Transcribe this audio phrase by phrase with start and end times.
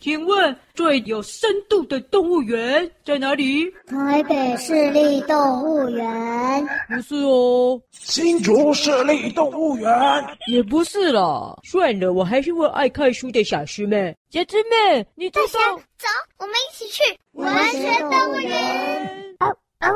[0.00, 3.70] 请问最有深度的动物园在哪里？
[3.86, 6.66] 台北市立动物园。
[6.88, 7.78] 不是哦。
[7.92, 9.90] 新竹市立动物园。
[10.46, 11.54] 也不是啦。
[11.64, 14.16] 算了，我还是问爱看书的小师妹。
[14.30, 15.60] 小师妹，你坐上。
[15.76, 16.08] 走，
[16.38, 19.36] 我们一起去文学动物园。
[19.40, 19.48] 哦
[19.80, 19.88] 哦。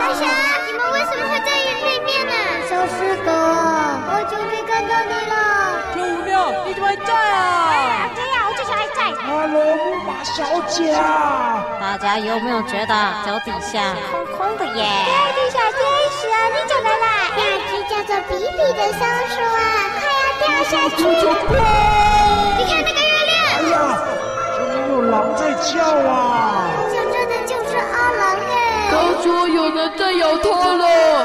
[0.00, 0.26] 大侠，
[0.66, 1.68] 你们为什么会在里
[2.04, 2.32] 面呢？
[2.68, 3.30] 小师哥，
[7.18, 7.70] 啊？
[7.70, 8.98] 哎，对呀，我就是爱在。
[9.14, 11.64] 哈喽，木马小姐啊！
[11.80, 12.94] 大家有没有觉得
[13.24, 14.84] 脚底下空空的耶？
[15.04, 15.78] 对，对，小天
[16.10, 17.06] 使啊，你怎么了？
[17.36, 19.60] 那只叫做比比的松鼠啊，
[19.98, 21.06] 快要掉下去了！
[22.58, 23.32] 你看那个月亮。
[23.54, 23.76] 哎呀，
[24.54, 25.72] 怎么有狼在叫
[26.08, 26.12] 啊？
[29.68, 30.84] 刚说有人在咬他了。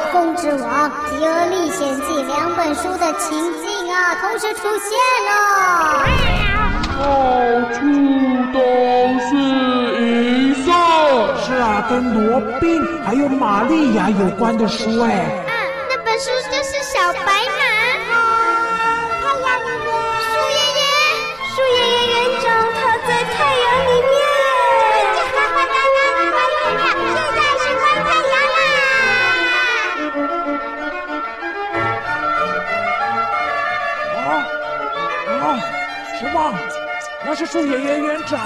[0.11, 4.97] 《公之王》《极恶历险记》两本书的情境啊，同时出现
[5.27, 5.31] 了。
[6.99, 7.03] 到
[7.73, 7.79] 处
[8.53, 8.59] 都
[9.29, 9.35] 是
[10.01, 10.71] 银色。
[11.45, 15.52] 是啊，跟罗宾还有玛利亚有关的书哎。
[37.33, 38.39] 那是树爷爷园长。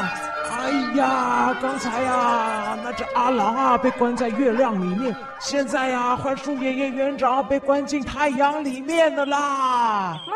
[0.50, 10.18] 哎呀，刚才呀，那只阿郎啊被关在月亮里面，现在呀换树爷爷园长被关进太阳里面的啦！
[10.26, 10.36] 喵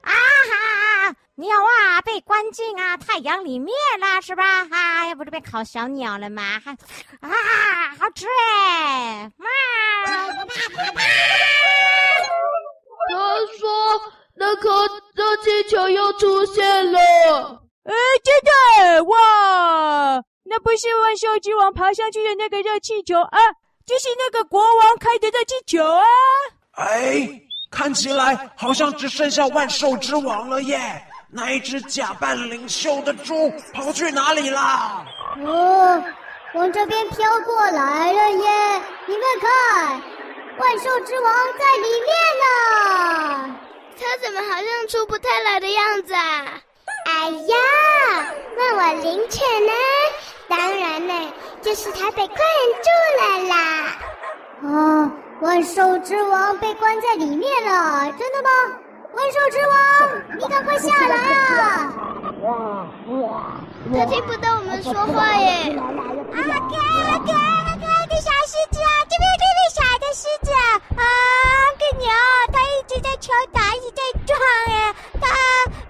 [0.00, 4.66] 啊哈，鸟啊被关进啊太阳里面了是吧？
[4.70, 6.42] 啊，要不这边烤小鸟了吗？
[7.20, 7.28] 啊，
[8.00, 8.24] 好吃
[8.56, 9.30] 哎！
[9.36, 9.46] 喵。
[13.10, 13.14] 他
[13.58, 13.68] 说
[14.34, 16.98] 那颗热气球又出现了。
[17.82, 18.32] 哎，真
[18.94, 20.22] 的哇！
[20.44, 23.38] 那不是万兽之王爬上去的那个热气球啊，
[23.84, 26.04] 就是那个国王开的热气球啊！
[26.76, 27.28] 哎，
[27.68, 31.04] 看起来好像只剩下万兽之王了耶！
[31.32, 35.04] 那一只假扮领袖的猪跑去哪里啦？
[35.44, 36.00] 哦，
[36.54, 38.82] 往这边飘过来了耶！
[39.06, 40.00] 你们看，
[40.58, 42.37] 万兽之王在里面呢。
[44.00, 46.46] 他怎么好像出不太来的样子啊？
[47.06, 47.56] 哎呀，
[48.56, 49.72] 问我灵犬呢？
[50.48, 52.38] 当然呢，就是他被困
[52.84, 52.88] 住
[53.20, 53.54] 了啦。
[54.62, 55.10] 哦，
[55.40, 58.50] 万兽之王被关在里面了，真的吗？
[59.12, 59.76] 万兽之王，
[60.38, 61.16] 你赶快下来
[61.46, 61.90] 啊！
[63.96, 65.76] 他听不到我们说话耶。
[65.76, 66.44] 啊，可爱了，可爱
[67.16, 68.90] 了，可爱的小狮子啊！
[69.08, 70.58] 这边这边小的狮子啊，
[70.96, 71.02] 啊，
[71.78, 72.06] 个牛，
[72.52, 72.57] 它一
[72.88, 74.36] 直在敲打，一直在撞
[74.68, 75.26] 哎，它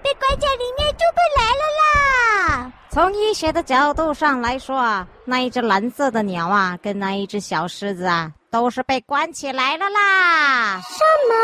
[0.03, 2.71] 被关在里面出不来了啦。
[2.91, 10.81] 从医学的角度上来说啊，那一只蓝色的鸟啊，跟那一只小狮子啊，都是被关起来了啦。
[10.81, 11.35] 什么？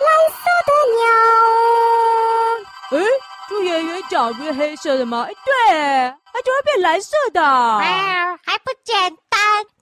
[0.00, 2.98] 蓝色的鸟？
[2.98, 3.00] 哎，
[3.48, 5.26] 朱圆圆脚不是黑色的吗？
[5.28, 5.52] 哎，对，
[6.32, 7.42] 它怎么会变蓝色的？
[7.42, 8.96] 哎，还不简
[9.27, 9.27] 单，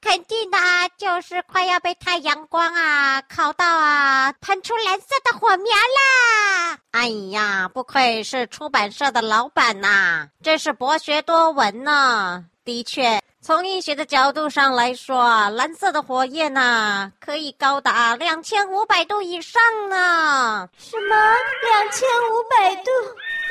[0.06, 6.78] 肯定的啊，就是快要被太阳光啊烤到啊，喷出蓝色的火苗啦！
[6.92, 12.44] 哎呀，不愧是出版社的老板呐，真是博学多闻呢。
[12.64, 13.20] 的确。
[13.46, 20.68] 从医学的角度上来说，蓝色的火焰呐、啊，可以高达两千五百度以上呢。
[20.76, 21.14] 什么？
[21.14, 22.90] 两千五百度？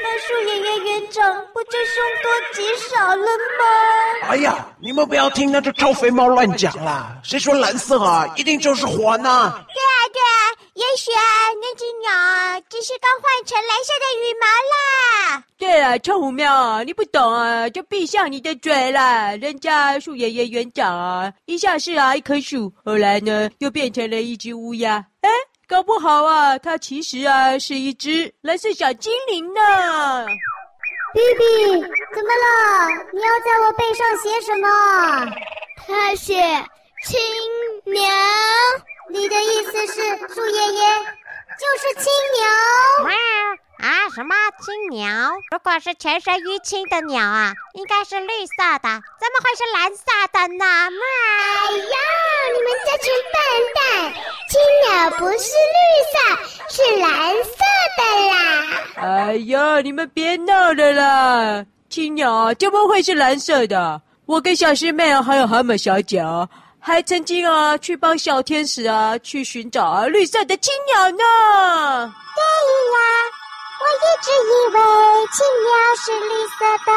[0.03, 1.23] 那树爷爷园长
[1.53, 4.27] 不就凶多吉少了吗？
[4.31, 7.15] 哎呀，你们不要听那只臭肥猫乱讲啦！
[7.23, 9.49] 谁说蓝色啊，一定就是火呢？
[9.73, 10.35] 对啊，对啊，
[10.73, 11.23] 也许啊，
[11.61, 14.45] 那只鸟啊，只是刚换成蓝色的羽毛
[15.31, 15.34] 啦。
[16.03, 19.31] 臭虎喵，你不懂啊，就闭上你的嘴啦！
[19.35, 25.05] 人家树爷爷园长啊，一下是啊一棵树，后来呢又变成了一只乌鸦。
[25.21, 25.29] 哎，
[25.67, 29.61] 搞不好啊，它其实啊是一只蓝色小精灵呢。
[31.13, 31.43] 比比，
[32.13, 32.89] 怎么了？
[33.13, 34.67] 你要在我背上写什么？
[35.87, 36.33] 他写
[37.05, 37.19] 青
[37.85, 38.01] 鸟。
[39.09, 39.93] 你的意思是
[40.33, 40.81] 树爷爷
[41.59, 42.43] 就是青鸟？
[43.79, 45.31] 啊，什么青鸟？
[45.51, 48.89] 如果是全身淤青的鸟啊，应该是绿色的，
[49.19, 50.65] 怎么会是蓝色的呢？
[50.65, 51.97] 哎呀，
[52.53, 53.37] 你们这群笨
[53.75, 54.13] 蛋！
[54.49, 55.79] 青鸟不是绿
[56.11, 56.17] 色，
[56.69, 57.59] 是蓝色
[57.97, 58.35] 的啦！
[58.95, 61.65] 哎呀，你们别闹了啦！
[61.89, 64.01] 青鸟怎么会是蓝色的？
[64.25, 66.47] 我跟小师妹啊，还有蛤蟆小姐啊，
[66.79, 71.17] 还曾经啊去帮小天使啊去寻找啊绿色的青鸟呢。
[71.17, 72.11] 对呀。
[72.91, 73.44] 我
[73.85, 74.77] 一直以为
[75.31, 76.91] 青鸟是绿色的。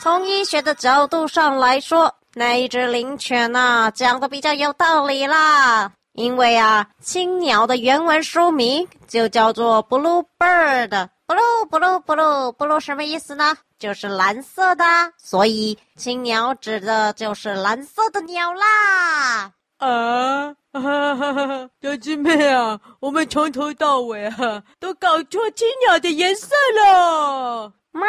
[0.00, 5.90] 从医学的角度上来说，那一只灵犬呐、啊，讲的比较有道理啦。
[6.12, 11.08] 因为啊，青鸟的原文书名就叫做 Blue Bird。
[11.26, 13.56] Blue Blue Blue Blue 什么意思呢？
[13.78, 14.84] 就是蓝色的，
[15.18, 19.52] 所以青鸟指的就是蓝色的鸟啦。
[19.78, 21.70] 啊，哈哈哈！
[21.80, 27.72] 小狮妹啊，我们从头到尾啊都搞错青鸟的颜色了。
[27.92, 28.06] 猫，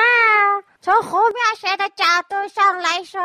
[0.81, 3.21] 从虎庙学的角度上来说，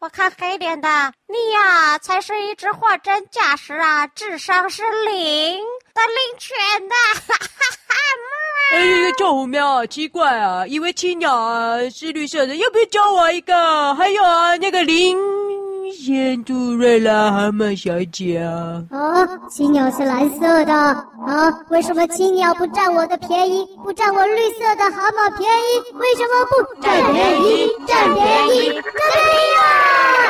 [0.00, 5.60] 我看黑脸的你呀，才是一只货真价实啊，智商是零
[5.92, 6.56] 的灵犬
[6.88, 6.94] 的。
[7.14, 7.46] 哈哈
[7.88, 7.94] 哈！
[8.72, 13.94] 哎呀，臭虎喵，奇怪啊，以为青鸟啊是绿色的，要不要教我一个？
[13.96, 15.18] 还有啊，那个林
[15.92, 18.82] 仙杜瑞拉蛤蟆小姐啊。
[18.90, 21.50] 啊，青鸟是蓝色的啊？
[21.70, 25.82] 为什么青鸟不占我的便宜，不占我绿色的蛤蟆便宜？
[25.94, 27.70] 为什么不占便宜？
[27.86, 28.72] 占便宜？
[28.72, 28.82] 占便宜
[29.56, 29.62] 啊！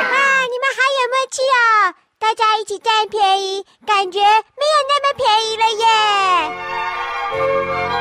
[0.01, 0.13] 啊，
[0.49, 1.93] 你们还有默契啊？
[2.17, 5.63] 大家一起占便宜，感觉没有那么便宜了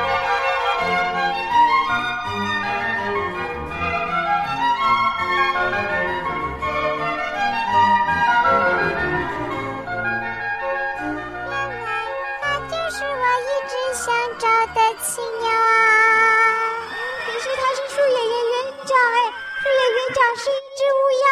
[0.08, 0.13] 耶。
[14.06, 14.10] 哎
[19.62, 21.26] 树野园长是一只乌鸦。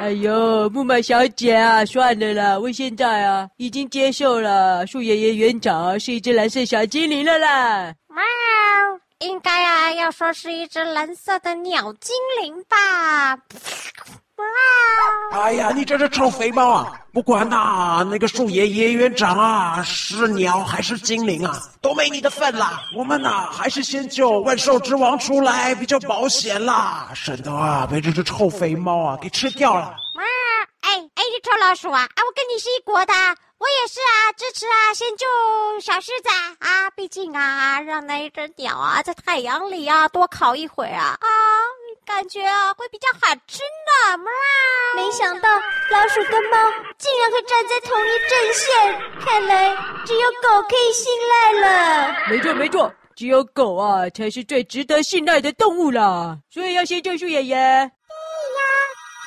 [0.00, 7.92] 哎呦，木马小姐啊，算了啦，我现在啊已经接受了树爷爷园长是一只蓝色小精灵了啦。
[8.08, 8.24] 喵，
[9.18, 13.38] 应该啊要说是一只蓝色的鸟精灵吧。
[15.32, 16.92] 哎呀，你这是臭肥猫啊！
[17.12, 22.80] 不管呐、那个树爷爷园长啊，是鸟还是精灵啊，都没你的份啦。
[22.96, 29.94] 我们呐、还是先救万兽之王出来比较保险啦，省得啊被这只臭肥猫啊给吃掉了。
[30.14, 30.22] 哇，
[30.82, 32.02] 哎哎，你臭老鼠啊！
[32.02, 33.12] 啊，我跟你是一国的，
[33.58, 35.26] 我也是啊，支持啊，先救
[35.80, 36.28] 小狮子
[36.60, 36.90] 啊！
[36.96, 41.28] 毕竟啊，让那一只鸟啊在太阳里啊多烤一会啊啊！
[42.08, 44.16] 感觉啊，会比较好吃呢。
[44.16, 44.26] 喵！
[44.96, 45.48] 没想到
[45.90, 46.56] 老鼠跟猫
[46.96, 49.76] 竟然会站在同一阵线，看来
[50.06, 52.16] 只有狗可以信赖了。
[52.30, 56.38] 没错没错，只有狗啊才是最值得信赖的动物啦。
[56.50, 57.54] 所以要先救树爷爷。
[57.54, 57.90] 哎呀，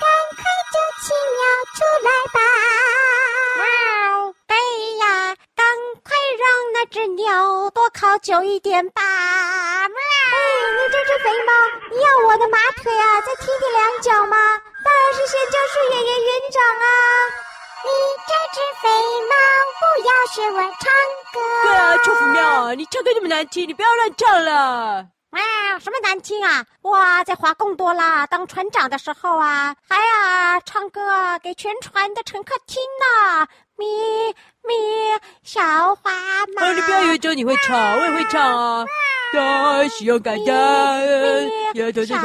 [0.01, 0.43] 赶快
[0.73, 1.41] 救青鸟
[1.77, 2.39] 出来吧！
[3.61, 4.33] 喵！
[4.47, 4.55] 哎
[4.99, 5.65] 呀，赶
[6.03, 9.01] 快让那只鸟多烤久一点吧！
[9.87, 9.97] 喵！
[10.91, 11.51] 这只肥猫，
[11.89, 14.35] 你要我的马腿啊，再踢你两脚吗？
[14.83, 16.85] 当然是先救树爷爷园长啊！
[17.83, 17.89] 你
[18.27, 18.89] 这只肥
[19.29, 19.35] 猫，
[19.79, 20.91] 不要学我唱
[21.31, 21.39] 歌。
[21.63, 25.07] 对啊，臭虎喵，你唱歌那么难听，你不要乱唱了。
[25.31, 26.65] 啊，什么难听啊？
[26.81, 33.47] 哇，在华贡多啦当船长的时候啊，还啊唱歌给全船的乘客听呢。
[33.81, 33.87] 咪
[34.67, 34.73] 咪
[35.43, 35.59] 小
[35.95, 36.11] 花
[36.55, 36.61] 猫。
[36.63, 38.85] 啊，你不要以为只有你会唱，我也会唱啊。
[39.33, 40.53] 大喜勇敢的，
[41.73, 42.21] 摇头的小花，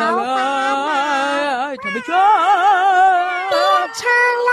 [1.82, 2.14] 他们唱。
[3.48, 3.56] 别
[3.94, 4.06] 唱
[4.46, 4.50] 啦，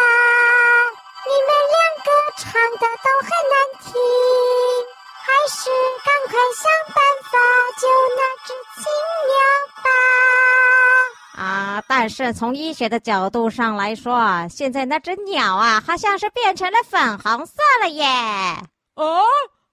[1.28, 2.08] 你们两个
[2.38, 3.92] 唱的都很难听，
[5.26, 5.60] 还是
[6.06, 6.64] 赶快想
[6.94, 6.98] 办
[7.30, 7.34] 法
[7.82, 7.84] 救
[8.16, 8.50] 那只
[8.80, 8.82] 青
[9.28, 9.34] 鸟
[9.84, 9.86] 吧。
[11.36, 18.06] 啊，但是从医学的角度上来说，现在那只鸟啊，好像是变成了粉红色了耶。
[18.96, 19.24] 哦。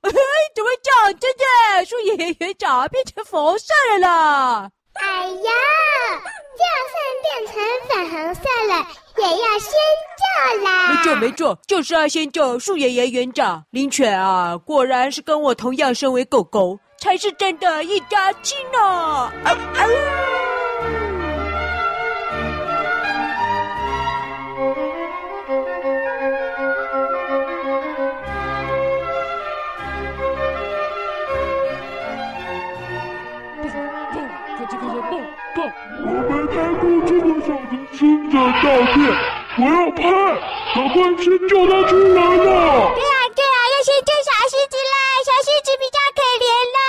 [0.03, 0.09] 哎，
[0.57, 1.19] 怎么讲？
[1.19, 4.71] 真的，树爷爷园长变成粉红色了啦！
[4.95, 5.51] 哎呀，
[6.57, 7.55] 就算变成
[7.87, 8.87] 粉红色了，
[9.19, 9.71] 也要先
[10.17, 10.89] 救啦！
[10.89, 13.63] 没错没错，就是要先救树爷爷园长。
[13.73, 18.79] 灵犬啊，果然是跟我同样身为狗狗，才是真的一家亲呢！
[18.81, 19.87] 啊啊
[38.01, 38.65] 正在大
[38.95, 38.97] 便，
[39.59, 40.01] 我要拍，
[40.75, 42.41] 赶快先救他出来了！
[42.95, 46.81] 对啊，对啊，要先救小狮子啦，小狮子比较可怜啦。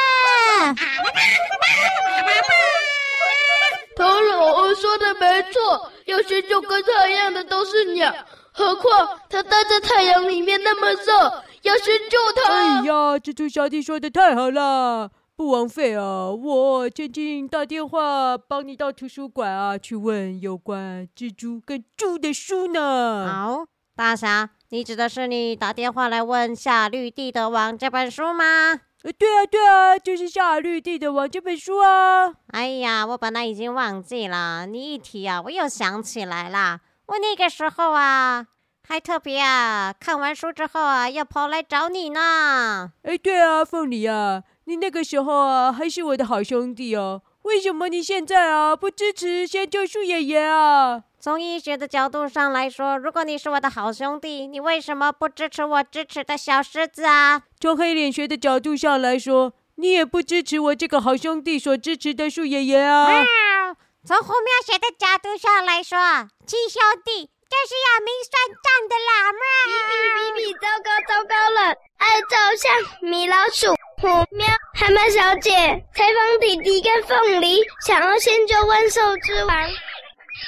[3.98, 8.16] 唐老二说的没错，要先救跟他一样的都是鸟，
[8.54, 12.54] 何况他待在太阳里面那么热，要先救他。
[12.54, 15.10] 哎呀，蜘蛛小弟说的太好了。
[15.42, 16.30] 不枉费啊！
[16.30, 23.28] 我最近打电话帮你到图书馆啊，去问有关蜘蛛跟猪的书呢。
[23.28, 28.82] 好，大侠，你指的是你打电话来问《夏绿蒂的王》这本书吗？
[29.02, 32.32] 呃，对啊，对啊，就是《夏绿蒂的王》这本书啊。
[32.50, 36.82] 哎呀，我本来已经忘记了，你一提啊，我又想起来了。
[37.08, 38.46] 我那个时候啊，
[38.88, 42.92] 还特别啊，看完书之后啊，要跑来找你呢。
[43.02, 47.22] 哎，对啊，凤梨啊，你那个时候啊，还是我的好兄弟哦。
[47.42, 51.04] 为什么你现在啊，不支持先救树爷爷啊？
[51.20, 57.44] 从医学的角度上来说，如果你是我的好兄弟，你为什么不支持我支持的小狮子啊？
[57.60, 63.12] 从黑脸学的角度上来说，你也不支持我这个好兄弟所支持的树爷爷啊。
[63.12, 63.76] 嗯，
[64.08, 66.00] 从红苗学的角度上来说，
[66.48, 69.36] 亲兄弟就是要明算账的啦。
[69.68, 71.76] 比比比比，糟糕糟糕了！
[71.98, 73.68] 爱照相，米老鼠、
[74.02, 75.52] 虎喵、海马小姐、
[75.94, 79.70] 采访弟弟跟凤梨，想要先救万兽之王。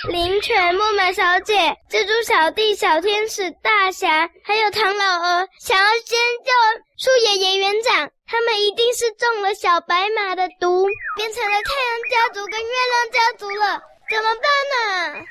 [0.09, 1.53] 灵犬、木马小姐、
[1.87, 6.51] 蜘蛛小弟、小天使、大侠，还有唐老鹅，想要先救
[6.97, 8.09] 树爷爷园长。
[8.25, 13.79] 他们一定是中了小白马的毒，变成了太阳家族跟月亮家族了。
[14.09, 15.25] 怎么办呢？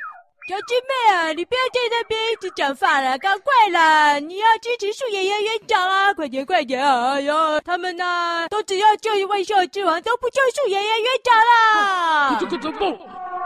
[0.48, 4.18] 小鸡妹啊，你不要在那边一直讲话了，赶快啦！
[4.18, 7.12] 你要支持树爷爷园长啊，快点快点啊！
[7.12, 12.36] 哎呀，他们呢、都只要救万兽之王，都不救树爷爷园长啦！
[12.40, 12.90] 这个怎么？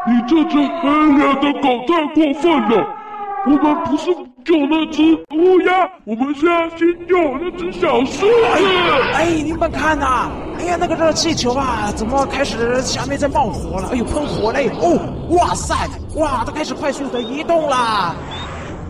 [0.07, 0.89] 你这只黑
[1.19, 2.97] 脸的狗太过分了！
[3.45, 4.15] 我们不是
[4.47, 5.03] 救那只
[5.35, 8.27] 乌鸦，我们是要先救那只小狮子。
[8.55, 10.31] 哎，哎，你们看呐、啊！
[10.57, 13.89] 哎呀，那个热气球啊，怎么开始下面在冒火了？
[13.91, 14.71] 哎呦，喷火嘞！
[14.81, 15.01] 哦，
[15.31, 15.75] 哇塞，
[16.15, 18.15] 哇，它开始快速的移动啦。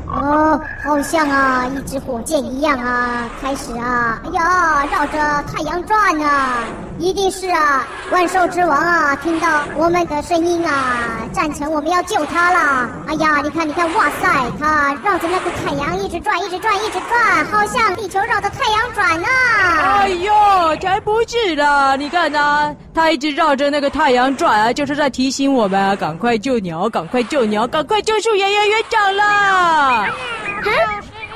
[0.09, 6.65] 哦，好像啊，一只火箭一样啊，开始啊，哎呀，绕着太阳转啊，
[6.99, 12.89] 一定是啊，万兽之王啊，听到我们的声音啊，赞成我们要救他啦。
[13.07, 19.29] 哎呀，你看，你看，哇塞，他绕着那个太阳一直转，一直转，一直转，好像地球绕着太阳转呢。
[19.29, 20.33] 哎呦，
[20.81, 21.97] 才不是啦！
[21.97, 29.27] 你看呐、啊，他一直绕着那个太阳转啊，就是在提醒我们啊，赶快救鸟，赶快救鸟，赶快救树圆圆园长啦！
[29.27, 30.09] 啊，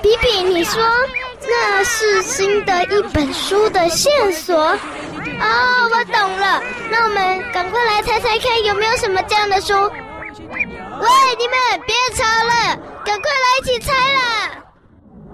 [0.02, 0.82] 比比，你说
[1.42, 4.74] 那是新的一本书的线索？
[5.40, 9.74] 哦，我懂了，那我们赶快来猜猜看，有没有什么这样的书？
[9.74, 14.50] 喂，你们别吵了，赶快来一起猜啦！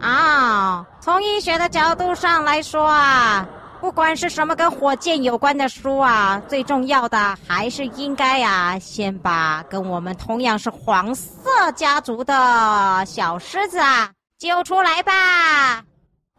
[0.01, 3.45] 啊、哦，从医学的角度上来说啊，
[3.81, 15.83] 不管是什么跟火箭有关的书啊，最重要的还是应该啊，先把跟我们同样是黄色家族的小狮子啊救出来吧。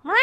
[0.03, 0.13] 喵！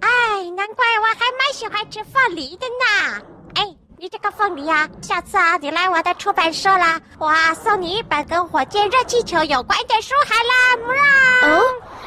[0.00, 3.22] 哎，难怪我还蛮喜欢吃凤梨的呢。
[3.54, 10.76] 哎，你这个凤梨啊，下次啊，你来我的出版社啦，我送你一本跟火箭热气球有关的书好啦。
[10.76, 11.48] 喵！
[11.48, 11.62] 哦。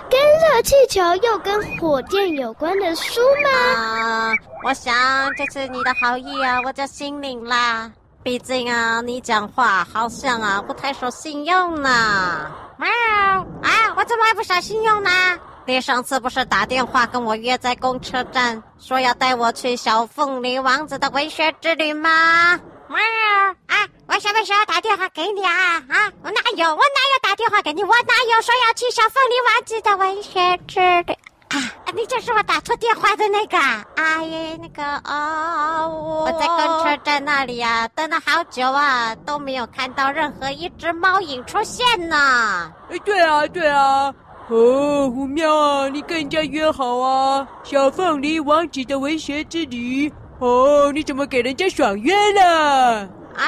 [0.09, 3.49] 跟热气球又跟火箭有关的书吗？
[3.75, 4.93] 啊、呃，我想
[5.35, 7.91] 这次你的好意啊，我就心领啦。
[8.21, 11.89] 毕竟啊，你讲话好像啊不太守信用呢。
[12.77, 12.87] 喵！
[13.63, 15.09] 啊，我怎么还不守信用呢？
[15.65, 22.59] 你上次不是打电话跟我约在公车站，说要带我去小凤梨王子的文学之旅吗？
[22.89, 22.99] 喵！
[23.67, 25.75] 啊，我什么时候打电话给你啊？
[25.87, 26.69] 啊，我哪有？
[26.69, 27.81] 我哪有打电话给你？
[27.81, 31.13] 我哪有说要去小凤梨王子的文学之旅？
[31.49, 31.57] 啊，
[31.95, 33.57] 你就是我打错电话的那个。
[33.95, 42.69] 哎呀，那个哦，我，我在公车站那里啊，等了好久啊，都没有看到任何一只猫影出现呢。
[42.91, 44.13] 哎，对啊，对啊。
[44.49, 50.11] 哦，虎喵啊，你跟人家约好啊，小凤梨王子的文学之旅。
[50.39, 53.07] 哦，你怎么给人家爽约了？
[53.35, 53.47] 啊，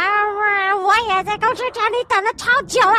[0.78, 2.96] 我也在公车站里等了超久啊，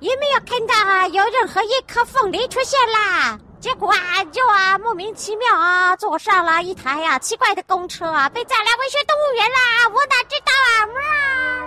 [0.00, 3.38] 也没有看到啊有任何一颗凤梨出现啦。
[3.60, 9.88] 结果啊，就啊莫名其妙啊坐上了一台啊奇怪的公车啊，被载来文学动物园啦。
[9.88, 10.70] 我哪知道啊？
[10.94, 11.57] 那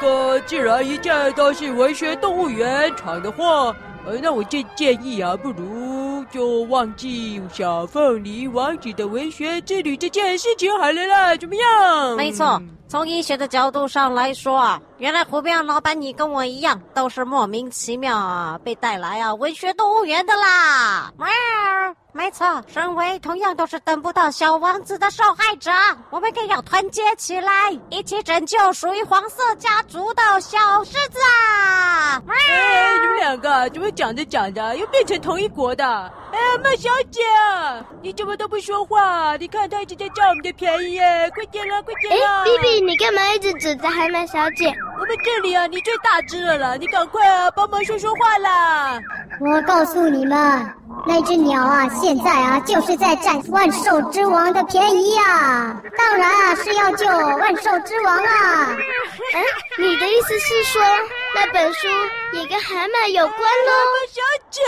[0.00, 3.74] 个，既然一切都是文学动物园闯的祸，
[4.06, 12.16] 呃，那我建建议啊，不如就忘记小凤梨王子的文学之旅这件事情好了啦，怎么样？
[12.16, 21.10] 没错，从医学的角度上来说啊，原来虎喵老板你跟我一样，都是莫名其妙啊被带来啊文学动物园的啦。
[21.16, 21.26] 喵，
[22.12, 25.70] 没错，身为同样都是等不到小王子的受害者，
[26.10, 32.22] 我们更要团结起来，一起拯救属于黄色家族的小狮子啊！
[32.28, 35.82] 哎，你们两个怎么讲着讲着又变成同一国的？
[36.30, 39.34] 哎呀，麦小姐啊，你怎么都不说话？
[39.38, 41.30] 你看他一直在占我们的便宜耶！
[41.34, 42.42] 快点啦，快点了！
[42.42, 44.72] 哎，比比，你干嘛一直指责海麦小姐？
[45.00, 46.76] 我们这里啊，你最大只了啦！
[46.78, 49.00] 你赶快啊，帮忙说说话啦！
[49.40, 50.74] 我告诉你们，
[51.06, 55.74] 那只鸟啊，现在啊，就是在占万兽之王的便宜啊！
[55.96, 58.76] 当然啊，是要救万兽之王啊！
[58.76, 59.42] 嗯，
[59.78, 60.82] 你的意思是说，
[61.34, 61.88] 那本书
[62.34, 63.72] 也跟海马有关喽？
[64.12, 64.60] 小姐，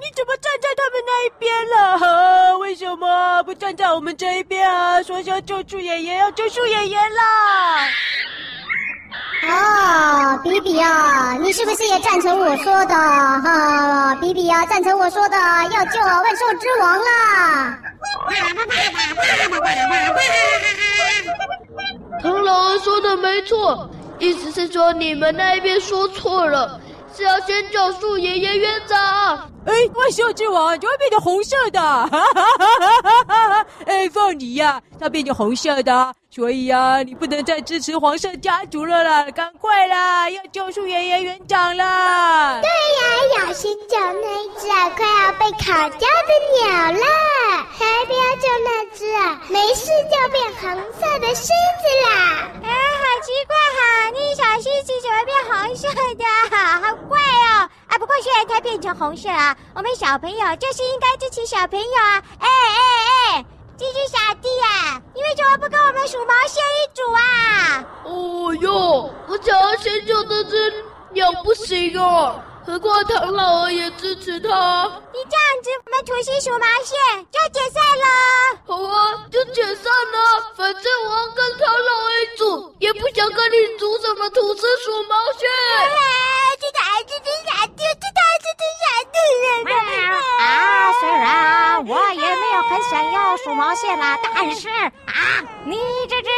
[0.00, 2.04] 你怎么站在他们那一边了？
[2.04, 5.00] 啊，为什么不站在我们这一边啊？
[5.00, 7.86] 说要救树爷爷，要救树爷爷啦！
[9.48, 12.94] 哦，比比啊，你是不是也赞成我说的？
[12.94, 17.78] 哈，比比啊，赞成我说的，要救万兽之王啦！
[22.22, 23.88] 唐老说的没错，
[24.18, 26.80] 意思是说你们那边说错了，
[27.14, 29.50] 是要先救树爷爷院长。
[29.66, 33.66] 哎，万兽之王就会变成红色的，哈哈哈哈哈哈！
[33.84, 42.60] 哎，凤梨呀，它变成红色的，所以呀，你不能再支持黄色家族了啦，赶快啦，要救出爷爷园长啦！
[42.60, 51.50] 对呀，小心救那只啊快要被烤焦的鸟啦，还不要救那只啊没事就变红色的狮子
[52.06, 52.48] 啦！
[52.62, 56.24] 哎，好奇怪哈，那小狮子怎么变红色的？
[56.56, 57.68] 好怪哦！
[57.96, 59.56] 啊，不过现在它变成红色啊。
[59.74, 62.22] 我们小朋友就是应该支持小朋友啊！
[62.40, 63.44] 哎哎哎，
[63.78, 67.84] 这只小弟啊，你为什么不跟我们数毛线一组啊？
[68.04, 72.38] 哦哟，我想要先救这只鸟不行哦。
[72.66, 74.92] 何况唐老二也支持他。
[75.14, 78.06] 你这样子，我们土星数毛线就解散了。
[78.66, 80.52] 好啊，就解散了。
[80.56, 85.45] 反正我要跟唐老二一组，也不想跟你组什么土星数毛线。
[93.76, 95.76] 要鼠毛线啦，但是啊，你
[96.08, 96.28] 这只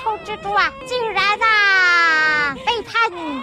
[0.00, 2.94] 臭蜘蛛啊，竟然啊背叛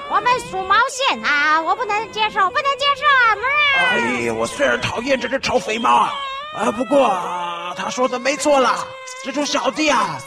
[0.09, 1.61] 我们鼠毛线啊！
[1.61, 3.37] 我不能接受，不能接受啊！
[3.77, 5.89] 哎，我虽然讨厌这只臭肥猫，
[6.57, 7.15] 啊，不过
[7.77, 8.85] 他说的没错啦，
[9.23, 10.17] 蜘蛛小弟啊，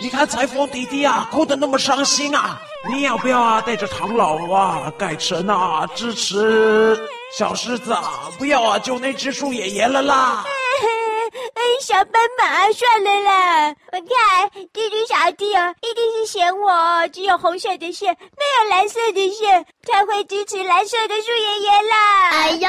[0.00, 6.96] 你看裁缝弟弟啊，哭得那么伤心啊，你要不要啊，带着唐老啊，改成啊支持
[7.36, 10.44] 小狮子啊，不要啊就那只树爷爷了啦。
[11.80, 13.74] 小斑马，算了啦！
[13.92, 22.30] 我看弟弟小弟哦，一定是嫌我只有红色的线，没有蓝色的线，才会支持蓝色的树爷爷啦。
[22.30, 22.65] 哎呀，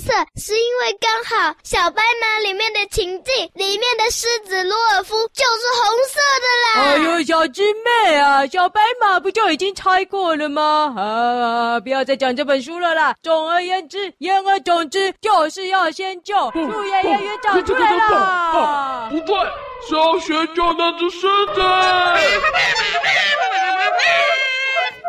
[0.00, 6.72] 色，是因为刚好小白马里面的情境里面的狮子罗尔夫就是红色的啦。
[6.82, 10.92] 哎呦，小师妹啊，小白马不就已经猜过了吗？
[10.96, 13.14] 啊，不要再讲这本书了啦。
[13.22, 16.34] 总而言之，言而总之，就是要先救。
[16.52, 19.08] 树爷爷园长出来了！
[19.10, 19.36] 不对，
[19.88, 21.60] 是要先救那只狮子。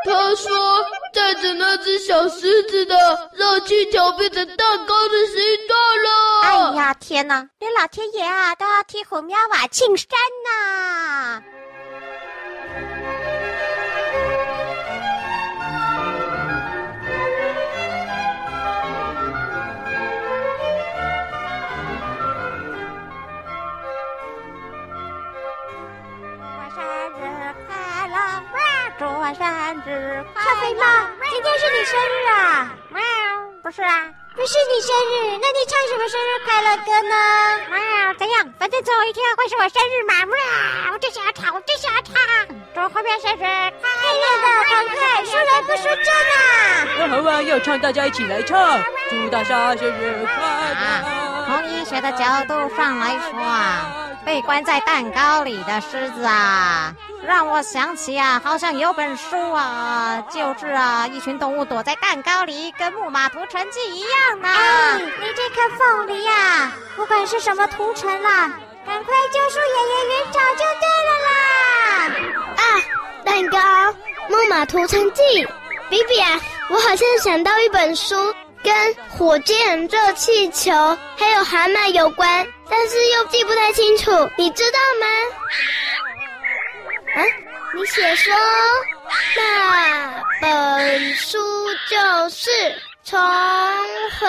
[0.04, 5.36] 他说，带着那只小狮子的热气球变成蛋糕的形
[5.68, 6.10] 状了。
[6.44, 7.48] 哎呀，天哪！
[7.60, 10.08] 连老天爷啊都要替虎喵娃庆生
[10.46, 11.42] 呐！
[29.34, 29.38] 小
[30.60, 30.84] 肥猫，
[31.30, 32.70] 今天是你生日啊？
[32.90, 33.02] 喵，
[33.64, 37.16] 不是啊，不是你生日，那你唱什么生日快乐歌呢？
[37.70, 38.54] 喵，怎样？
[38.60, 40.26] 反正总有一天会是我生日嘛！
[40.26, 40.36] 喵，
[40.92, 42.14] 我就想要唱，我就想要唱。
[42.76, 46.88] 祝后面生日快乐的快快，说人不说真啊！
[47.00, 50.36] 那好啊，要唱大家一起来唱，祝大家生日快
[50.74, 51.46] 乐！
[51.48, 56.94] 从医学的角度上来说啊，被关在蛋糕里的狮子啊。
[57.24, 64.50] 让我想起啊，好像有本书啊，就是啊，一群动物躲在蛋糕里，跟《木马屠城记》一样呢。
[64.50, 68.52] 哎，你这颗凤梨呀，不管是什么屠城啦，
[68.86, 71.32] 赶快救树爷爷园长就对了啦。
[72.58, 72.64] 啊，
[73.24, 73.58] 蛋糕，
[74.28, 75.22] 《木马屠城记》，
[75.90, 78.16] 比比啊，我好像想到一本书，
[78.64, 78.74] 跟
[79.10, 80.72] 火箭、热气球
[81.16, 85.08] 还有蛤蟆有关，但是又记不太清楚，你知道吗？
[87.16, 87.20] 啊，
[87.76, 88.34] 你写说
[89.36, 89.42] 那
[90.42, 91.38] 本书
[91.90, 92.50] 就是
[93.04, 93.20] 重
[94.20, 94.28] 回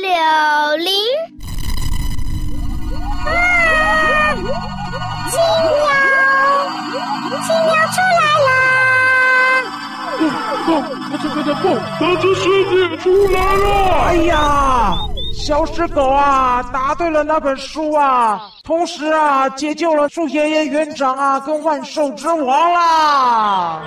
[0.00, 0.92] 柳林。
[3.26, 3.28] 啊！
[5.30, 5.36] 青
[5.70, 5.86] 鸟，
[7.42, 8.48] 青鸟出来啦！
[10.18, 10.20] 不
[10.64, 10.68] 不，
[11.10, 11.64] 快点快点不，
[12.00, 13.64] 大只狮子出来了！
[14.08, 14.34] 哎呀！
[15.36, 23.82] 小石狗啊，答对了那本书啊，同时啊，解救了树爷爷园长啊，跟万兽之王啦。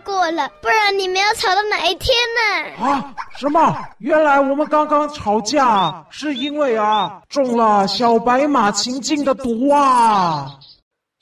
[0.00, 2.84] 过了，不然你们要吵到哪一天呢？
[2.84, 3.14] 啊？
[3.38, 3.76] 什么？
[3.98, 10.58] 原来我们刚刚吵架是因为啊中了小白马情境的毒啊！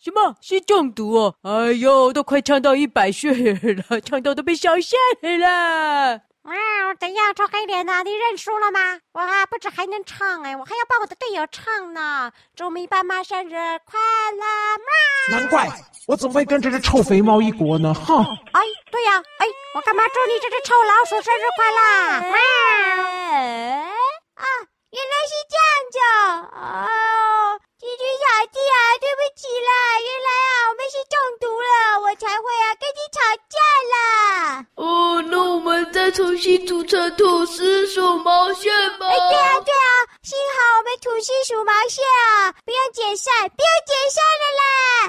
[0.02, 1.34] 什么是中毒哦？
[1.42, 6.86] 哎呦，都快唱到一百岁了，唱到都被烧下来了。
[6.88, 8.02] 哇，怎样，臭黑脸呐？
[8.02, 8.98] 你认输了吗？
[9.12, 12.32] 哇，不止还能唱哎，我还要帮我的队友唱呢。
[12.54, 13.50] 祝米爸妈生日
[13.84, 13.98] 快
[14.32, 14.44] 乐！
[14.78, 15.38] 喵。
[15.38, 15.68] 难怪
[16.06, 17.92] 我怎么会跟这只臭肥猫一国呢？
[17.92, 18.24] 哼！
[18.52, 21.78] 哎，对呀，哎，我干嘛祝你这只臭老鼠生日快乐？
[24.36, 24.44] 啊，
[24.90, 25.98] 原来是这样子
[26.54, 27.60] 哦。
[27.78, 32.74] 弟弟小弟啊，对不起啦，原来啊我们是中毒了，我才会啊
[34.56, 34.64] 啦。
[34.76, 39.06] 哦，那我们再重新组成吐司鼠毛线吧。
[39.06, 39.88] 哎，对啊对啊，
[40.22, 44.66] 幸好我们吐司鼠毛线啊，不用解散，不用解散了啦。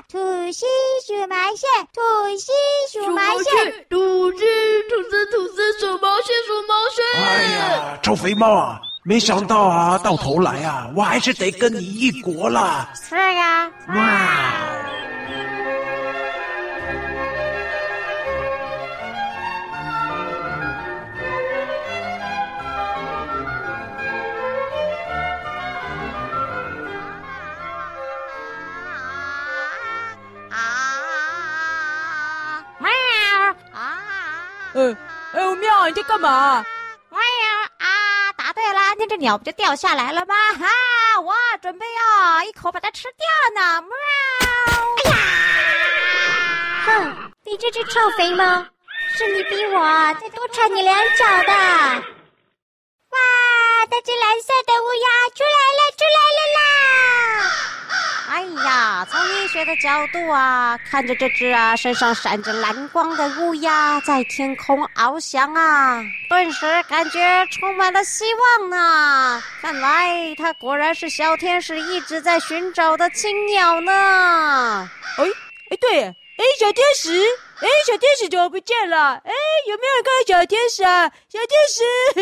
[0.10, 0.66] 吐司
[1.06, 2.02] 鼠毛线，吐
[2.38, 2.52] 司
[2.92, 4.44] 鼠毛线，吐司
[4.90, 7.06] 吐司吐司鼠毛线鼠毛线。
[7.24, 8.82] 哎呀，臭肥猫啊！
[9.04, 12.90] 没想到啊，到头来啊，我还是得跟你一国了。
[12.94, 14.27] 是呀，哇！
[36.18, 36.66] 喵，你在干嘛？
[39.00, 40.34] 那只鸟不就掉下来了吗？
[40.60, 40.66] 哈，
[41.22, 43.82] 我准备要一口把它吃掉呢！
[43.82, 43.90] 喵！
[45.06, 45.16] 哎呀！
[46.86, 48.66] 哼，你这只臭肥猫，
[49.16, 49.80] 是你逼我
[50.20, 52.04] 再多踹你两脚的！
[59.48, 68.26] 学的角度啊，看着这只啊身上闪着蓝光的乌鸦在天空翱翔啊，顿时感觉充满了希
[68.60, 69.42] 望呢。
[69.62, 74.90] 看来它果然是小天使一直在寻找的青鸟呢。
[75.18, 75.24] 哎
[75.72, 76.16] 哎，对，哎，
[76.60, 77.24] 小天使。
[77.60, 79.14] 哎，小天使怎么不见了？
[79.24, 79.32] 哎，
[79.68, 81.10] 有没有人看到小天使啊？
[81.28, 81.84] 小天使，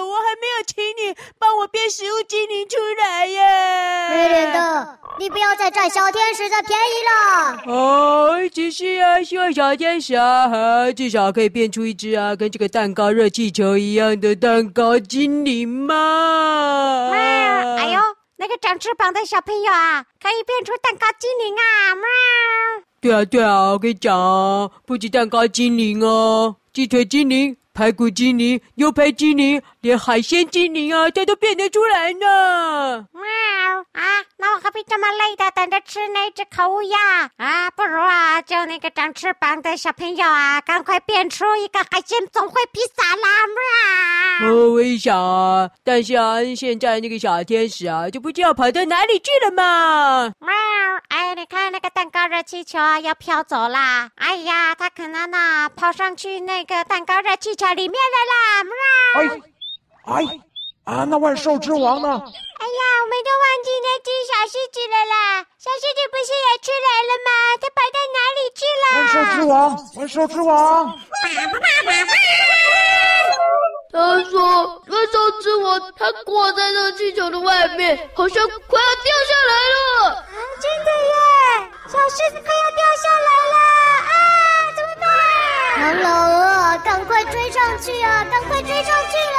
[0.00, 4.08] 我还没有请你帮我变食物精灵出来耶！
[4.10, 7.74] 没脸的，你不要再占小天使的便宜了。
[7.74, 17.10] 哦，只是啊，希望小天使啊，啊，至少可以变出一只啊，跟这个蛋糕热气球一样的蛋糕精灵嘛。
[17.12, 17.18] 喵！
[17.76, 18.00] 哎呦，
[18.36, 21.94] 那个长翅膀的小朋友啊，可以变出蛋糕精灵啊！
[21.94, 22.73] 喵！
[23.04, 33.06] 对啊，对啊，我跟你讲，不止蛋糕精灵哦，鸡腿精灵、排骨精灵、牛排精灵，连海鲜精灵啊，它都变得出来呢。
[33.12, 33.22] 喵
[33.92, 37.70] 啊，那我何必这么累的等着吃那只烤乌鸦啊？
[37.72, 43.28] 不如啊，叫那个长翅膀的小朋友啊，赶快变出一个海鲜总会披萨啦！
[44.40, 44.48] 喵。
[44.48, 50.32] 哦，我也想啊，但是啊，现在那个小天使啊，就不知道跑到哪里去了嘛。
[50.40, 50.54] 喵。
[51.08, 54.08] 哎，你看那个蛋糕热气球啊，要飘走啦！
[54.16, 58.64] 哎呀，它可能呢跑上去那个蛋糕热气球里面了啦！
[58.64, 58.72] 喵！
[59.36, 59.40] 哎，
[60.06, 60.22] 哎，
[60.84, 62.08] 啊，那万兽之王呢？
[62.08, 65.44] 哎呀，我们都忘记那只小狮子了啦！
[65.58, 67.30] 小狮子不是也出来了吗？
[67.60, 68.84] 它跑到哪里去了？
[68.98, 69.54] 万兽之王，
[69.96, 70.52] 万兽之王！
[73.92, 74.36] 他说
[74.90, 80.20] ：“万兽之王，他挂在热气球的外面，好像快要掉下来了。”啊，
[80.60, 81.12] 真的耶！
[81.86, 83.56] 小狮子快要掉下来了？
[85.74, 88.24] 唐老鹅，赶快追上去啊！
[88.30, 89.38] 赶快追上去了！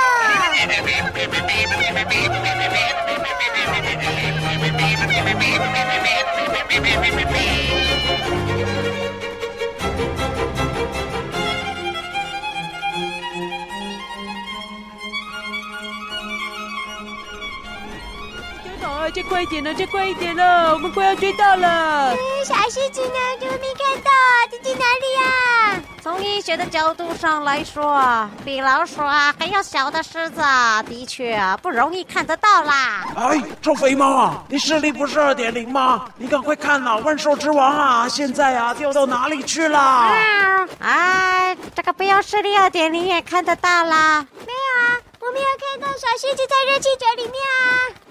[19.05, 22.11] 啊，再快一点了，再快一点了，我们快要追到了。
[22.13, 23.19] 嗯，小狮子呢？
[23.39, 24.11] 怎么没看到？
[24.49, 25.81] 这在哪里呀？
[26.01, 33.05] 从医学的角度上来说，比老鼠啊还要小的狮子啊，的确啊不容易看得到啦。
[33.15, 36.07] 哎，臭肥猫啊，你视力不是二点零吗？
[36.17, 39.79] 你赶快看呐，万兽之王啊，现在啊掉到哪里去了？
[39.79, 44.25] 啊，哎，这个不要视力二点零也看得到啦。
[44.45, 47.57] 没有啊，我没有看到小狮子在热气球里面啊。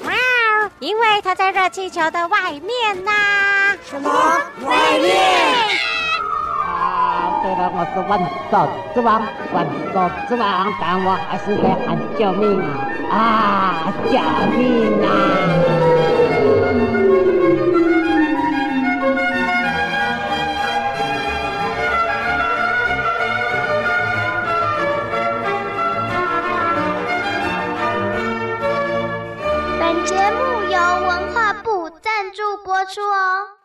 [0.00, 3.12] 喵，因为它在热气球的外面呐。
[3.88, 4.10] 什么？
[4.62, 5.14] 外面？
[6.66, 8.18] 啊，对了，我是万
[8.50, 9.22] 兽之王，
[9.52, 12.60] 万兽之王，但我还是得喊救命
[13.08, 13.14] 啊！
[13.14, 14.18] 啊，救
[14.58, 15.93] 命啊！
[32.84, 33.43] 关注哦。